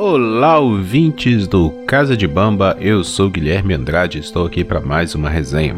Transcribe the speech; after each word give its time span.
Olá, 0.00 0.60
ouvintes 0.60 1.48
do 1.48 1.70
Casa 1.84 2.16
de 2.16 2.24
Bamba, 2.24 2.76
eu 2.80 3.02
sou 3.02 3.28
Guilherme 3.28 3.74
Andrade, 3.74 4.20
estou 4.20 4.46
aqui 4.46 4.62
para 4.62 4.80
mais 4.80 5.12
uma 5.16 5.28
resenha. 5.28 5.74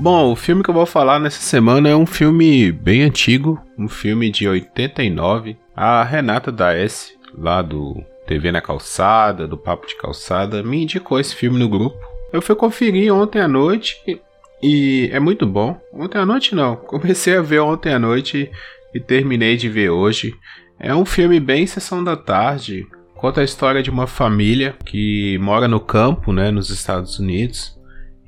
Bom, 0.00 0.32
o 0.32 0.34
filme 0.34 0.64
que 0.64 0.70
eu 0.70 0.74
vou 0.74 0.86
falar 0.86 1.20
nessa 1.20 1.40
semana 1.40 1.88
é 1.88 1.94
um 1.94 2.04
filme 2.04 2.72
bem 2.72 3.02
antigo, 3.02 3.62
um 3.78 3.88
filme 3.88 4.28
de 4.28 4.48
89. 4.48 5.56
A 5.76 6.02
Renata 6.02 6.50
da 6.50 6.74
S, 6.74 7.16
lá 7.32 7.62
do 7.62 8.02
TV 8.26 8.50
na 8.50 8.60
Calçada, 8.60 9.46
do 9.46 9.56
Papo 9.56 9.86
de 9.86 9.94
Calçada, 9.94 10.64
me 10.64 10.82
indicou 10.82 11.20
esse 11.20 11.36
filme 11.36 11.60
no 11.60 11.68
grupo. 11.68 11.96
Eu 12.32 12.42
fui 12.42 12.56
conferir 12.56 13.14
ontem 13.14 13.40
à 13.40 13.46
noite 13.46 14.20
e 14.60 15.08
é 15.12 15.20
muito 15.20 15.46
bom. 15.46 15.80
Ontem 15.92 16.18
à 16.18 16.26
noite 16.26 16.56
não, 16.56 16.74
comecei 16.74 17.36
a 17.36 17.42
ver 17.42 17.60
ontem 17.60 17.92
à 17.92 18.00
noite 18.00 18.50
e 18.94 19.00
terminei 19.00 19.56
de 19.56 19.68
ver 19.68 19.90
hoje. 19.90 20.34
É 20.78 20.94
um 20.94 21.04
filme 21.04 21.40
bem 21.40 21.66
sessão 21.66 22.02
da 22.02 22.16
tarde. 22.16 22.86
Conta 23.14 23.40
a 23.40 23.44
história 23.44 23.82
de 23.82 23.90
uma 23.90 24.06
família 24.06 24.74
que 24.84 25.38
mora 25.38 25.66
no 25.66 25.80
campo, 25.80 26.32
né, 26.32 26.50
nos 26.50 26.70
Estados 26.70 27.18
Unidos. 27.18 27.76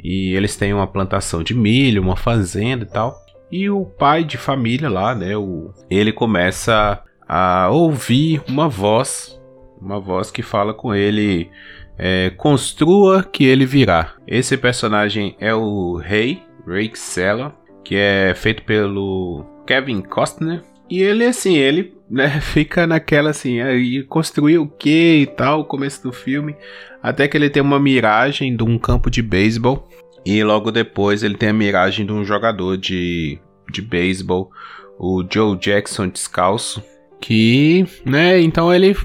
E 0.02 0.34
eles 0.34 0.56
têm 0.56 0.72
uma 0.72 0.86
plantação 0.86 1.42
de 1.42 1.54
milho, 1.54 2.02
uma 2.02 2.16
fazenda 2.16 2.84
e 2.84 2.88
tal. 2.88 3.14
E 3.50 3.68
o 3.68 3.84
pai 3.84 4.24
de 4.24 4.36
família 4.36 4.88
lá, 4.88 5.14
né, 5.14 5.36
o, 5.36 5.72
ele 5.90 6.12
começa 6.12 7.02
a 7.28 7.68
ouvir 7.70 8.42
uma 8.48 8.68
voz, 8.68 9.38
uma 9.80 10.00
voz 10.00 10.30
que 10.30 10.42
fala 10.42 10.72
com 10.72 10.94
ele, 10.94 11.50
é, 11.98 12.30
construa 12.36 13.22
que 13.22 13.44
ele 13.44 13.66
virá. 13.66 14.14
Esse 14.26 14.56
personagem 14.56 15.36
é 15.38 15.54
o 15.54 15.96
Rei, 15.96 16.42
Ray 16.66 16.90
Sella, 16.94 17.54
que 17.84 17.96
é 17.96 18.34
feito 18.34 18.62
pelo 18.62 19.44
Kevin 19.68 20.00
Costner. 20.00 20.64
E 20.88 21.02
ele, 21.02 21.26
assim, 21.26 21.58
ele 21.58 21.92
né, 22.10 22.28
fica 22.40 22.86
naquela 22.86 23.28
assim, 23.28 23.60
aí 23.60 24.02
construiu 24.04 24.62
o 24.62 24.68
que 24.68 25.18
e 25.20 25.26
tal, 25.26 25.66
começo 25.66 26.02
do 26.02 26.10
filme, 26.10 26.56
até 27.02 27.28
que 27.28 27.36
ele 27.36 27.50
tem 27.50 27.62
uma 27.62 27.78
miragem 27.78 28.56
de 28.56 28.64
um 28.64 28.78
campo 28.78 29.10
de 29.10 29.20
beisebol. 29.20 29.86
E 30.24 30.42
logo 30.42 30.70
depois 30.70 31.22
ele 31.22 31.36
tem 31.36 31.50
a 31.50 31.54
miragem 31.54 32.06
de 32.06 32.12
um 32.12 32.24
jogador 32.24 32.78
de, 32.78 33.38
de 33.70 33.82
beisebol, 33.82 34.50
o 34.98 35.22
Joe 35.30 35.56
Jackson 35.56 36.08
descalço. 36.08 36.82
Que, 37.20 37.84
né, 38.04 38.40
então 38.40 38.72
ele, 38.72 38.96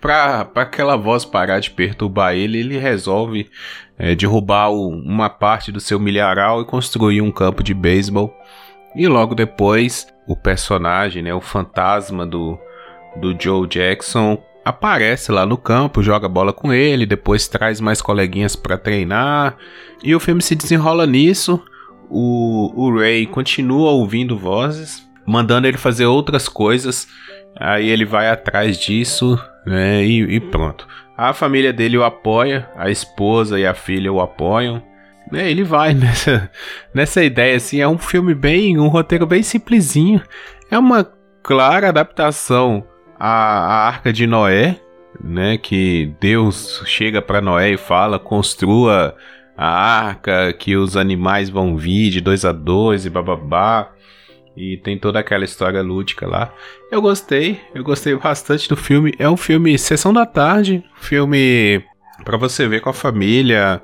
pra, 0.00 0.44
pra 0.44 0.62
aquela 0.64 0.96
voz 0.96 1.24
parar 1.24 1.60
de 1.60 1.70
perturbar 1.70 2.34
ele, 2.34 2.58
ele 2.58 2.78
resolve 2.78 3.48
é, 3.98 4.14
derrubar 4.14 4.70
o, 4.70 4.88
uma 4.88 5.28
parte 5.28 5.70
do 5.70 5.80
seu 5.80 6.00
milharal 6.00 6.60
e 6.62 6.64
construir 6.64 7.20
um 7.20 7.30
campo 7.30 7.62
de 7.62 7.74
beisebol 7.74 8.34
e 8.94 9.06
logo 9.06 9.34
depois, 9.34 10.06
o 10.28 10.36
personagem, 10.36 11.22
né, 11.22 11.34
o 11.34 11.40
fantasma 11.40 12.26
do, 12.26 12.58
do 13.16 13.34
Joe 13.40 13.66
Jackson, 13.66 14.40
aparece 14.62 15.32
lá 15.32 15.46
no 15.46 15.56
campo, 15.56 16.02
joga 16.02 16.28
bola 16.28 16.52
com 16.52 16.70
ele, 16.70 17.06
depois 17.06 17.48
traz 17.48 17.80
mais 17.80 18.02
coleguinhas 18.02 18.54
para 18.54 18.76
treinar. 18.76 19.56
E 20.04 20.14
o 20.14 20.20
filme 20.20 20.42
se 20.42 20.54
desenrola 20.54 21.06
nisso. 21.06 21.64
O, 22.10 22.72
o 22.76 22.94
Ray 22.98 23.26
continua 23.26 23.90
ouvindo 23.90 24.36
vozes, 24.36 25.02
mandando 25.26 25.66
ele 25.66 25.78
fazer 25.78 26.04
outras 26.04 26.48
coisas. 26.48 27.08
Aí 27.58 27.88
ele 27.88 28.04
vai 28.04 28.28
atrás 28.28 28.78
disso, 28.78 29.40
né? 29.66 30.04
E, 30.04 30.20
e 30.36 30.40
pronto. 30.40 30.86
A 31.16 31.32
família 31.32 31.72
dele 31.72 31.96
o 31.96 32.04
apoia, 32.04 32.68
a 32.76 32.90
esposa 32.90 33.58
e 33.58 33.66
a 33.66 33.74
filha 33.74 34.12
o 34.12 34.20
apoiam. 34.20 34.82
É, 35.32 35.50
ele 35.50 35.64
vai 35.64 35.92
nessa, 35.94 36.50
nessa 36.94 37.22
ideia, 37.22 37.56
assim, 37.56 37.80
é 37.80 37.88
um 37.88 37.98
filme 37.98 38.34
bem, 38.34 38.78
um 38.78 38.88
roteiro 38.88 39.26
bem 39.26 39.42
simplesinho. 39.42 40.22
É 40.70 40.78
uma 40.78 41.06
clara 41.42 41.88
adaptação 41.88 42.86
à, 43.18 43.28
à 43.28 43.86
Arca 43.88 44.12
de 44.12 44.26
Noé, 44.26 44.80
né, 45.22 45.58
que 45.58 46.12
Deus 46.20 46.82
chega 46.86 47.20
para 47.20 47.40
Noé 47.40 47.70
e 47.70 47.76
fala, 47.76 48.18
construa 48.18 49.16
a 49.56 49.66
arca, 49.66 50.52
que 50.52 50.76
os 50.76 50.96
animais 50.96 51.50
vão 51.50 51.76
vir 51.76 52.10
de 52.10 52.20
dois 52.20 52.44
a 52.44 52.52
dois 52.52 53.04
e 53.04 53.10
bababá. 53.10 53.90
E 54.56 54.76
tem 54.76 54.98
toda 54.98 55.18
aquela 55.18 55.44
história 55.44 55.80
lúdica 55.82 56.26
lá. 56.26 56.52
Eu 56.90 57.00
gostei, 57.00 57.60
eu 57.74 57.82
gostei 57.82 58.14
bastante 58.16 58.68
do 58.68 58.76
filme. 58.76 59.12
É 59.18 59.28
um 59.28 59.36
filme 59.36 59.76
sessão 59.78 60.12
da 60.12 60.26
tarde, 60.26 60.84
filme 61.00 61.82
para 62.24 62.36
você 62.36 62.66
ver 62.66 62.80
com 62.80 62.90
a 62.90 62.94
família. 62.94 63.80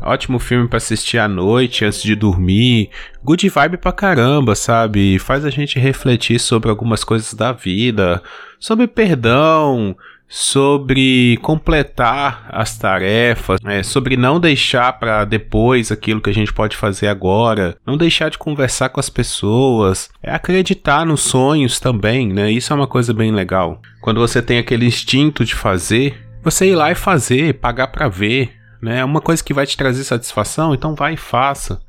Ótimo 0.00 0.38
filme 0.38 0.68
para 0.68 0.76
assistir 0.76 1.18
à 1.18 1.28
noite, 1.28 1.84
antes 1.84 2.02
de 2.02 2.14
dormir. 2.14 2.90
Good 3.22 3.48
vibe 3.48 3.78
pra 3.78 3.92
caramba, 3.92 4.54
sabe? 4.54 5.18
Faz 5.18 5.44
a 5.44 5.50
gente 5.50 5.78
refletir 5.78 6.38
sobre 6.38 6.70
algumas 6.70 7.04
coisas 7.04 7.34
da 7.34 7.52
vida, 7.52 8.22
sobre 8.58 8.86
perdão, 8.86 9.96
sobre 10.28 11.38
completar 11.40 12.46
as 12.50 12.76
tarefas, 12.76 13.60
né? 13.62 13.82
sobre 13.82 14.16
não 14.16 14.38
deixar 14.38 14.92
para 14.98 15.24
depois 15.24 15.90
aquilo 15.90 16.20
que 16.20 16.28
a 16.28 16.34
gente 16.34 16.52
pode 16.52 16.76
fazer 16.76 17.08
agora, 17.08 17.76
não 17.86 17.96
deixar 17.96 18.28
de 18.28 18.36
conversar 18.36 18.90
com 18.90 19.00
as 19.00 19.08
pessoas, 19.08 20.10
é 20.22 20.30
acreditar 20.30 21.06
nos 21.06 21.22
sonhos 21.22 21.80
também, 21.80 22.28
né? 22.28 22.50
Isso 22.50 22.72
é 22.72 22.76
uma 22.76 22.86
coisa 22.86 23.14
bem 23.14 23.32
legal. 23.32 23.80
Quando 24.02 24.20
você 24.20 24.42
tem 24.42 24.58
aquele 24.58 24.84
instinto 24.84 25.44
de 25.44 25.54
fazer, 25.54 26.27
você 26.50 26.70
ir 26.70 26.74
lá 26.74 26.90
e 26.90 26.94
fazer, 26.94 27.54
pagar 27.54 27.88
para 27.88 28.08
ver, 28.08 28.52
né? 28.80 29.00
É 29.00 29.04
uma 29.04 29.20
coisa 29.20 29.42
que 29.42 29.54
vai 29.54 29.66
te 29.66 29.76
trazer 29.76 30.04
satisfação, 30.04 30.74
então 30.74 30.94
vai 30.94 31.14
e 31.14 31.16
faça. 31.16 31.80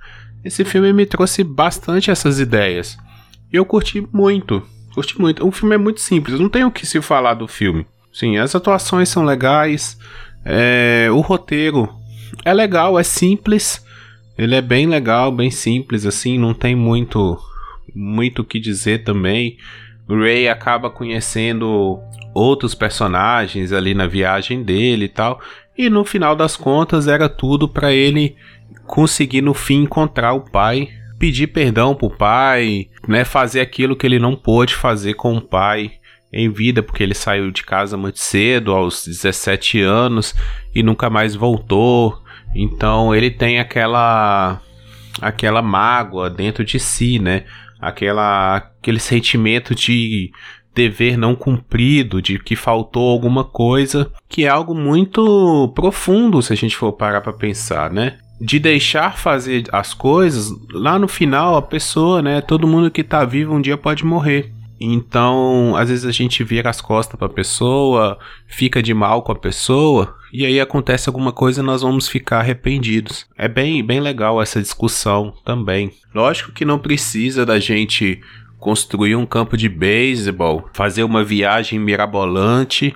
Esse 0.44 0.64
filme 0.66 0.92
me 0.94 1.06
trouxe 1.06 1.44
bastante 1.44 2.12
essas 2.12 2.40
ideias. 2.40 2.98
E 3.52 3.56
eu 3.56 3.66
curti 3.66 4.06
muito, 4.12 4.62
curti 4.94 5.20
muito. 5.20 5.46
O 5.48 5.52
filme 5.52 5.76
é 5.76 5.78
muito 5.78 6.02
simples, 6.02 6.40
não 6.40 6.50
tem 6.50 6.64
o 6.64 6.72
que 6.72 6.86
se 6.86 7.02
falar 7.02 7.34
do 7.34 7.48
filme. 7.48 7.86
Sim, 8.12 8.38
as 8.38 8.56
atuações 8.56 9.10
são 9.10 9.24
legais, 9.24 9.98
é, 10.44 11.08
o 11.12 11.20
roteiro 11.22 11.90
é 12.44 12.54
legal, 12.54 12.98
é 13.00 13.04
simples. 13.04 13.86
Ele 14.38 14.56
é 14.56 14.62
bem 14.62 14.88
legal, 14.88 15.32
bem 15.32 15.52
simples, 15.52 16.06
assim, 16.06 16.38
não 16.38 16.54
tem 16.54 16.76
muito 16.76 17.38
muito 17.96 18.42
o 18.42 18.46
que 18.46 18.60
dizer 18.60 19.04
também. 19.04 19.58
Ray 20.16 20.48
acaba 20.48 20.90
conhecendo 20.90 22.00
outros 22.34 22.74
personagens 22.74 23.72
ali 23.72 23.94
na 23.94 24.08
viagem 24.08 24.64
dele 24.64 25.06
e 25.06 25.10
tal. 25.10 25.40
E 25.78 25.90
no 25.90 26.04
final 26.04 26.36
das 26.36 26.58
contas 26.58 27.08
era 27.08 27.30
tudo 27.30 27.68
para 27.68 27.94
ele 27.94 28.36
conseguir 28.86 29.42
no 29.42 29.54
fim 29.54 29.84
encontrar 29.84 30.34
o 30.34 30.42
pai, 30.42 30.90
pedir 31.18 31.48
perdão 31.48 31.96
pro 31.96 32.10
pai, 32.10 32.88
né, 33.08 33.24
fazer 33.24 33.62
aquilo 33.62 33.96
que 33.96 34.06
ele 34.06 34.20
não 34.20 34.36
pôde 34.36 34.76
fazer 34.76 35.14
com 35.14 35.38
o 35.38 35.42
pai 35.42 35.94
em 36.32 36.50
vida, 36.52 36.84
porque 36.84 37.02
ele 37.02 37.16
saiu 37.16 37.52
de 37.52 37.64
casa 37.64 37.98
muito 37.98 38.20
cedo, 38.20 38.74
aos 38.74 39.06
17 39.06 39.82
anos, 39.82 40.36
e 40.74 40.84
nunca 40.84 41.10
mais 41.10 41.36
voltou. 41.36 42.22
Então 42.54 43.16
ele 43.16 43.32
tem 43.32 43.60
aquela 43.60 44.62
aquela 45.22 45.62
mágoa 45.62 46.30
dentro 46.30 46.64
de 46.64 46.80
si, 46.80 47.20
né? 47.20 47.46
Aquela 47.80 48.58
aquele 48.58 49.00
sentimento 49.00 49.74
de 49.74 50.32
dever 50.74 51.18
não 51.18 51.36
cumprido, 51.36 52.22
de 52.22 52.40
que 52.40 52.56
faltou 52.56 53.10
alguma 53.10 53.44
coisa, 53.44 54.12
que 54.28 54.46
é 54.46 54.48
algo 54.48 54.74
muito 54.74 55.72
profundo 55.76 56.42
se 56.42 56.54
a 56.54 56.56
gente 56.56 56.76
for 56.76 56.94
parar 56.94 57.22
para 57.22 57.34
pensar, 57.34 57.92
né? 57.92 58.18
De 58.40 58.60
deixar 58.60 59.18
fazer 59.18 59.66
as 59.72 59.94
coisas, 59.94 60.50
lá 60.72 60.98
no 60.98 61.08
final 61.08 61.58
a 61.58 61.62
pessoa, 61.62 62.22
né, 62.22 62.40
todo 62.40 62.68
mundo 62.68 62.90
que 62.90 63.04
tá 63.04 63.26
vivo 63.26 63.54
um 63.54 63.60
dia 63.60 63.76
pode 63.76 64.06
morrer. 64.06 64.54
Então, 64.80 65.76
às 65.76 65.90
vezes 65.90 66.06
a 66.06 66.12
gente 66.12 66.44
vira 66.44 66.70
as 66.70 66.80
costas 66.80 67.18
para 67.18 67.28
a 67.28 67.34
pessoa, 67.34 68.18
fica 68.48 68.82
de 68.82 68.94
mal 68.94 69.22
com 69.22 69.32
a 69.32 69.36
pessoa, 69.36 70.16
e 70.32 70.46
aí 70.46 70.60
acontece 70.60 71.10
alguma 71.10 71.32
coisa 71.32 71.62
e 71.62 71.66
nós 71.66 71.82
vamos 71.82 72.08
ficar 72.08 72.40
arrependidos. 72.40 73.28
É 73.38 73.48
bem, 73.48 73.84
bem 73.84 74.00
legal 74.00 74.42
essa 74.42 74.62
discussão 74.62 75.34
também. 75.44 75.92
Lógico 76.14 76.52
que 76.52 76.64
não 76.64 76.80
precisa 76.80 77.46
da 77.46 77.60
gente 77.60 78.22
construir 78.58 79.16
um 79.16 79.26
campo 79.26 79.58
de 79.58 79.68
beisebol, 79.68 80.70
fazer 80.74 81.04
uma 81.04 81.24
viagem 81.24 81.80
mirabolante 81.80 82.96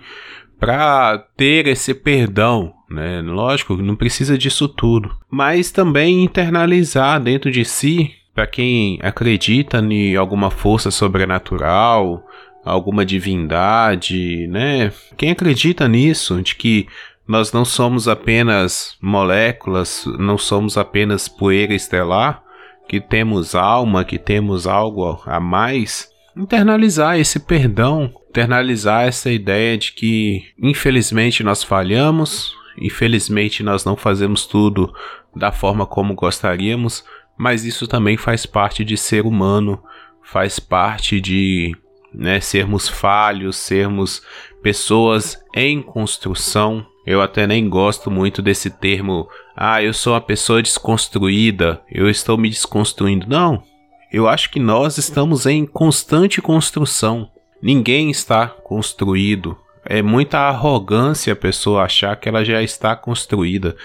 para 0.59 1.17
ter 1.35 1.67
esse 1.67 1.93
perdão, 1.93 2.73
né? 2.89 3.21
Lógico, 3.21 3.75
não 3.77 3.95
precisa 3.95 4.37
disso 4.37 4.67
tudo, 4.67 5.13
mas 5.29 5.71
também 5.71 6.23
internalizar 6.23 7.21
dentro 7.21 7.51
de 7.51 7.65
si, 7.65 8.11
para 8.33 8.47
quem 8.47 8.99
acredita 9.01 9.79
em 9.79 10.15
alguma 10.15 10.49
força 10.49 10.89
sobrenatural, 10.89 12.25
alguma 12.65 13.05
divindade, 13.05 14.47
né? 14.47 14.91
Quem 15.17 15.31
acredita 15.31 15.87
nisso, 15.87 16.41
de 16.41 16.55
que 16.55 16.87
nós 17.27 17.53
não 17.53 17.63
somos 17.63 18.07
apenas 18.07 18.97
moléculas, 19.01 20.05
não 20.19 20.37
somos 20.37 20.77
apenas 20.77 21.27
poeira 21.27 21.73
estelar, 21.73 22.41
que 22.87 22.99
temos 22.99 23.55
alma, 23.55 24.03
que 24.03 24.17
temos 24.17 24.67
algo 24.67 25.21
a 25.25 25.39
mais, 25.39 26.09
internalizar 26.35 27.17
esse 27.17 27.39
perdão, 27.39 28.11
internalizar 28.29 29.07
essa 29.07 29.31
ideia 29.31 29.77
de 29.77 29.91
que 29.93 30.43
infelizmente 30.61 31.43
nós 31.43 31.63
falhamos, 31.63 32.55
infelizmente 32.77 33.63
nós 33.63 33.85
não 33.85 33.95
fazemos 33.95 34.45
tudo 34.45 34.93
da 35.35 35.51
forma 35.51 35.85
como 35.85 36.15
gostaríamos, 36.15 37.03
mas 37.43 37.65
isso 37.65 37.85
também 37.85 38.15
faz 38.15 38.45
parte 38.45 38.85
de 38.85 38.95
ser 38.95 39.25
humano, 39.25 39.83
faz 40.23 40.59
parte 40.59 41.19
de 41.19 41.75
né? 42.13 42.39
Sermos 42.39 42.87
falhos, 42.87 43.57
sermos 43.57 44.21
pessoas 44.61 45.37
em 45.53 45.81
construção. 45.81 46.85
Eu 47.05 47.21
até 47.21 47.45
nem 47.45 47.67
gosto 47.67 48.09
muito 48.09 48.41
desse 48.41 48.69
termo, 48.69 49.27
ah, 49.57 49.83
eu 49.83 49.93
sou 49.93 50.13
uma 50.13 50.21
pessoa 50.21 50.61
desconstruída, 50.61 51.81
eu 51.91 52.09
estou 52.09 52.37
me 52.37 52.49
desconstruindo. 52.49 53.27
Não, 53.27 53.61
eu 54.09 54.25
acho 54.25 54.49
que 54.49 54.59
nós 54.59 54.97
estamos 54.97 55.45
em 55.45 55.65
constante 55.65 56.41
construção. 56.41 57.29
Ninguém 57.61 58.09
está 58.09 58.47
construído. 58.47 59.57
É 59.85 60.01
muita 60.01 60.39
arrogância 60.39 61.33
a 61.33 61.35
pessoa 61.35 61.83
achar 61.83 62.15
que 62.15 62.29
ela 62.29 62.45
já 62.45 62.61
está 62.61 62.95
construída. 62.95 63.75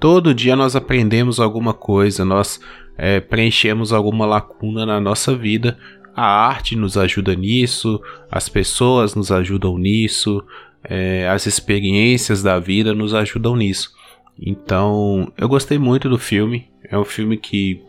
Todo 0.00 0.34
dia 0.34 0.56
nós 0.56 0.74
aprendemos 0.74 1.38
alguma 1.38 1.72
coisa, 1.72 2.24
nós 2.24 2.60
é, 2.96 3.20
preenchemos 3.20 3.92
alguma 3.92 4.26
lacuna 4.26 4.86
na 4.86 5.00
nossa 5.00 5.34
vida. 5.34 5.78
A 6.14 6.24
arte 6.24 6.76
nos 6.76 6.96
ajuda 6.96 7.34
nisso, 7.34 8.00
as 8.30 8.48
pessoas 8.48 9.14
nos 9.14 9.32
ajudam 9.32 9.76
nisso, 9.76 10.44
é, 10.84 11.28
as 11.28 11.46
experiências 11.46 12.42
da 12.42 12.58
vida 12.58 12.94
nos 12.94 13.14
ajudam 13.14 13.56
nisso. 13.56 13.92
Então, 14.40 15.32
eu 15.36 15.48
gostei 15.48 15.78
muito 15.78 16.08
do 16.08 16.18
filme. 16.18 16.68
É 16.88 16.98
um 16.98 17.04
filme 17.04 17.36
que, 17.36 17.82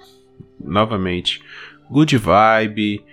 novamente, 0.60 1.42
good 1.90 2.18
vibe, 2.18 3.04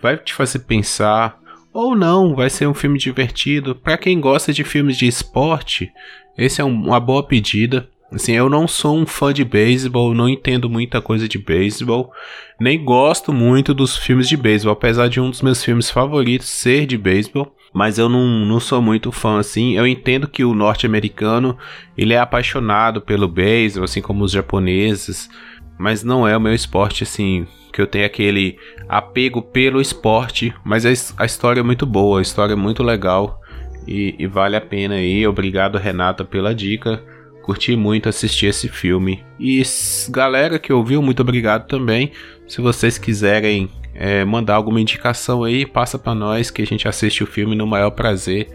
vai 0.00 0.16
te 0.16 0.34
fazer 0.34 0.60
pensar. 0.60 1.38
Ou 1.72 1.96
não, 1.96 2.34
vai 2.34 2.50
ser 2.50 2.66
um 2.66 2.74
filme 2.74 2.98
divertido. 2.98 3.74
Para 3.74 3.96
quem 3.96 4.20
gosta 4.20 4.52
de 4.52 4.64
filmes 4.64 4.96
de 4.96 5.06
esporte, 5.06 5.90
esse 6.36 6.60
é 6.60 6.64
um, 6.64 6.72
uma 6.72 7.00
boa 7.00 7.26
pedida. 7.26 7.88
Assim, 8.12 8.32
eu 8.32 8.48
não 8.48 8.66
sou 8.66 8.98
um 8.98 9.06
fã 9.06 9.32
de 9.32 9.44
beisebol, 9.44 10.14
não 10.14 10.28
entendo 10.28 10.68
muita 10.68 11.00
coisa 11.00 11.28
de 11.28 11.38
beisebol, 11.38 12.12
nem 12.58 12.82
gosto 12.82 13.32
muito 13.32 13.72
dos 13.72 13.96
filmes 13.96 14.28
de 14.28 14.36
beisebol, 14.36 14.72
apesar 14.72 15.08
de 15.08 15.20
um 15.20 15.30
dos 15.30 15.42
meus 15.42 15.64
filmes 15.64 15.88
favoritos 15.88 16.48
ser 16.48 16.86
de 16.86 16.98
beisebol, 16.98 17.54
mas 17.72 17.98
eu 17.98 18.08
não, 18.08 18.26
não 18.26 18.58
sou 18.58 18.82
muito 18.82 19.12
fã 19.12 19.38
assim. 19.38 19.76
Eu 19.76 19.86
entendo 19.86 20.26
que 20.26 20.44
o 20.44 20.54
norte-americano, 20.54 21.56
ele 21.96 22.12
é 22.12 22.18
apaixonado 22.18 23.00
pelo 23.00 23.28
beisebol, 23.28 23.84
assim 23.84 24.02
como 24.02 24.24
os 24.24 24.32
japoneses, 24.32 25.30
mas 25.78 26.02
não 26.02 26.26
é 26.26 26.36
o 26.36 26.40
meu 26.40 26.52
esporte 26.52 27.04
assim, 27.04 27.46
que 27.72 27.80
eu 27.80 27.86
tenho 27.86 28.06
aquele 28.06 28.58
apego 28.88 29.40
pelo 29.40 29.80
esporte, 29.80 30.52
mas 30.64 30.84
a, 30.84 30.90
a 31.22 31.24
história 31.24 31.60
é 31.60 31.62
muito 31.62 31.86
boa, 31.86 32.18
a 32.18 32.22
história 32.22 32.54
é 32.54 32.56
muito 32.56 32.82
legal 32.82 33.40
e, 33.86 34.16
e 34.18 34.26
vale 34.26 34.56
a 34.56 34.60
pena 34.60 34.96
aí. 34.96 35.24
Obrigado, 35.26 35.78
Renata, 35.78 36.24
pela 36.24 36.52
dica. 36.52 37.02
Curti 37.42 37.74
muito 37.76 38.08
assistir 38.08 38.46
esse 38.46 38.68
filme. 38.68 39.24
E 39.38 39.62
galera 40.08 40.58
que 40.58 40.72
ouviu, 40.72 41.02
muito 41.02 41.20
obrigado 41.20 41.66
também. 41.66 42.12
Se 42.46 42.60
vocês 42.60 42.98
quiserem 42.98 43.68
é, 43.94 44.24
mandar 44.24 44.56
alguma 44.56 44.80
indicação 44.80 45.44
aí, 45.44 45.66
passa 45.66 45.98
para 45.98 46.14
nós 46.14 46.50
que 46.50 46.62
a 46.62 46.66
gente 46.66 46.86
assiste 46.86 47.22
o 47.22 47.26
filme 47.26 47.56
no 47.56 47.66
maior 47.66 47.90
prazer. 47.90 48.48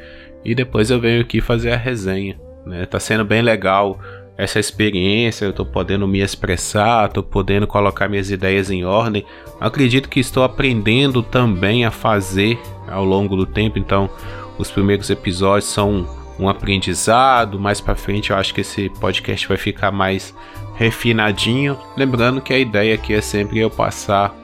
E 0.43 0.53
depois 0.53 0.91
eu 0.91 0.99
venho 0.99 1.21
aqui 1.21 1.41
fazer 1.41 1.71
a 1.71 1.77
resenha. 1.77 2.39
Né? 2.65 2.85
Tá 2.85 2.99
sendo 2.99 3.25
bem 3.25 3.41
legal 3.41 3.99
essa 4.37 4.59
experiência, 4.59 5.45
eu 5.45 5.53
tô 5.53 5.65
podendo 5.65 6.07
me 6.07 6.19
expressar, 6.19 7.09
tô 7.09 7.23
podendo 7.23 7.65
colocar 7.65 8.09
minhas 8.09 8.29
ideias 8.29 8.69
em 8.69 8.83
ordem. 8.83 9.25
Acredito 9.59 10.09
que 10.09 10.19
estou 10.19 10.43
aprendendo 10.43 11.23
também 11.23 11.85
a 11.85 11.91
fazer 11.91 12.59
ao 12.87 13.05
longo 13.05 13.35
do 13.35 13.45
tempo, 13.45 13.79
então 13.79 14.09
os 14.57 14.69
primeiros 14.69 15.09
episódios 15.09 15.69
são 15.69 16.24
um 16.39 16.49
aprendizado. 16.49 17.59
Mais 17.59 17.79
para 17.81 17.95
frente, 17.95 18.31
eu 18.31 18.37
acho 18.37 18.53
que 18.53 18.61
esse 18.61 18.89
podcast 18.99 19.47
vai 19.47 19.57
ficar 19.57 19.91
mais 19.91 20.33
refinadinho. 20.75 21.77
Lembrando 21.95 22.41
que 22.41 22.53
a 22.53 22.59
ideia 22.59 22.95
aqui 22.95 23.13
é 23.13 23.21
sempre 23.21 23.59
eu 23.59 23.69
passar 23.69 24.35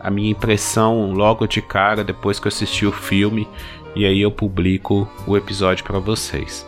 a 0.00 0.10
minha 0.10 0.30
impressão 0.30 1.12
logo 1.12 1.46
de 1.46 1.60
cara 1.60 2.04
depois 2.04 2.38
que 2.38 2.46
eu 2.46 2.50
assisti 2.50 2.86
o 2.86 2.92
filme 2.92 3.48
e 3.94 4.04
aí 4.04 4.20
eu 4.20 4.30
publico 4.30 5.08
o 5.26 5.36
episódio 5.36 5.84
para 5.84 5.98
vocês. 5.98 6.66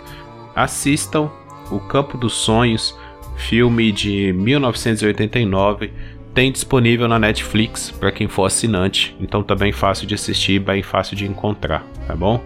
Assistam 0.56 1.30
O 1.70 1.78
Campo 1.78 2.16
dos 2.16 2.32
Sonhos, 2.32 2.98
filme 3.36 3.92
de 3.92 4.32
1989, 4.32 5.92
tem 6.34 6.50
disponível 6.50 7.06
na 7.06 7.18
Netflix 7.18 7.90
para 7.90 8.10
quem 8.10 8.26
for 8.28 8.44
assinante, 8.44 9.16
então 9.20 9.42
tá 9.42 9.54
fácil 9.72 10.06
de 10.06 10.14
assistir, 10.14 10.58
bem 10.58 10.82
fácil 10.82 11.16
de 11.16 11.26
encontrar, 11.26 11.84
tá 12.06 12.16
bom? 12.16 12.42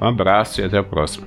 Um 0.00 0.06
abraço 0.06 0.60
e 0.60 0.64
até 0.64 0.78
a 0.78 0.82
próxima. 0.82 1.26